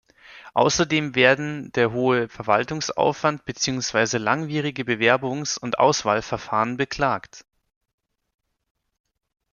[0.55, 7.45] Außerdem werden der hohe Verwaltungsaufwand beziehungsweise langwierige Bewerbungs- und Auswahlverfahren beklagt.